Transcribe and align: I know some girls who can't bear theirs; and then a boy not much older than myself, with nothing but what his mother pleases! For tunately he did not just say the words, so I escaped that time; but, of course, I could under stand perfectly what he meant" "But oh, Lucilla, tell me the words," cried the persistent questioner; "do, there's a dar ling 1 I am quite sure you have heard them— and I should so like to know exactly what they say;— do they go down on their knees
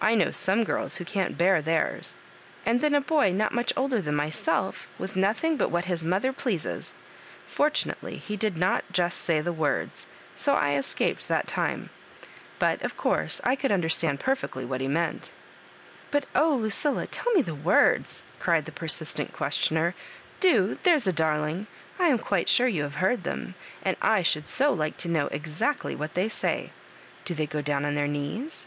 I 0.00 0.14
know 0.14 0.30
some 0.30 0.64
girls 0.64 0.96
who 0.96 1.04
can't 1.04 1.36
bear 1.36 1.60
theirs; 1.60 2.16
and 2.64 2.80
then 2.80 2.94
a 2.94 3.00
boy 3.02 3.30
not 3.30 3.52
much 3.52 3.74
older 3.76 4.00
than 4.00 4.14
myself, 4.16 4.88
with 4.98 5.16
nothing 5.16 5.58
but 5.58 5.70
what 5.70 5.84
his 5.84 6.02
mother 6.02 6.32
pleases! 6.32 6.94
For 7.46 7.68
tunately 7.68 8.18
he 8.18 8.38
did 8.38 8.56
not 8.56 8.84
just 8.90 9.20
say 9.20 9.42
the 9.42 9.52
words, 9.52 10.06
so 10.34 10.54
I 10.54 10.76
escaped 10.76 11.28
that 11.28 11.46
time; 11.46 11.90
but, 12.58 12.80
of 12.82 12.96
course, 12.96 13.42
I 13.44 13.54
could 13.54 13.70
under 13.70 13.90
stand 13.90 14.18
perfectly 14.18 14.64
what 14.64 14.80
he 14.80 14.88
meant" 14.88 15.30
"But 16.10 16.24
oh, 16.34 16.54
Lucilla, 16.54 17.06
tell 17.06 17.30
me 17.34 17.42
the 17.42 17.54
words," 17.54 18.22
cried 18.40 18.64
the 18.64 18.72
persistent 18.72 19.34
questioner; 19.34 19.94
"do, 20.40 20.78
there's 20.84 21.06
a 21.06 21.12
dar 21.12 21.38
ling 21.38 21.66
1 21.98 22.08
I 22.08 22.08
am 22.12 22.18
quite 22.18 22.48
sure 22.48 22.66
you 22.66 22.84
have 22.84 22.94
heard 22.94 23.24
them— 23.24 23.54
and 23.84 23.98
I 24.00 24.22
should 24.22 24.46
so 24.46 24.72
like 24.72 24.96
to 24.96 25.08
know 25.10 25.26
exactly 25.26 25.94
what 25.94 26.14
they 26.14 26.30
say;— 26.30 26.72
do 27.26 27.34
they 27.34 27.46
go 27.46 27.60
down 27.60 27.84
on 27.84 27.94
their 27.94 28.08
knees 28.08 28.54